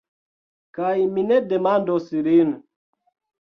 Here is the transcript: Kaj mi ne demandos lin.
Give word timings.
Kaj 0.77 0.93
mi 1.11 1.27
ne 1.33 1.39
demandos 1.53 2.11
lin. 2.29 2.59